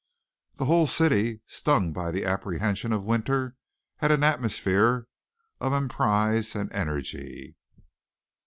The 0.55 0.65
whole 0.65 0.87
city, 0.87 1.41
stung 1.45 1.93
by 1.93 2.09
the 2.09 2.25
apprehension 2.25 2.91
of 2.91 3.03
winter, 3.03 3.55
had 3.97 4.11
an 4.11 4.23
atmosphere 4.23 5.05
of 5.59 5.73
emprise 5.73 6.55
and 6.55 6.71
energy. 6.73 7.55